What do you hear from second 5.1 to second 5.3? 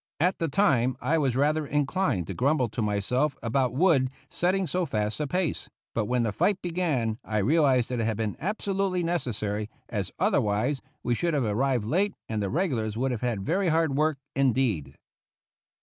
a